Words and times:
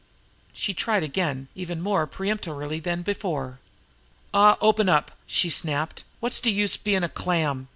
She 0.51 0.73
tried 0.73 1.03
again 1.03 1.47
even 1.53 1.79
more 1.79 2.07
peremptorily 2.07 2.79
than 2.79 3.03
before. 3.03 3.59
"Aw, 4.33 4.57
open 4.59 4.89
up!" 4.89 5.11
she 5.27 5.47
snapped. 5.51 6.03
"Wot's 6.19 6.39
de 6.39 6.49
use 6.49 6.75
bein' 6.75 7.03
a 7.03 7.07
clam! 7.09 7.67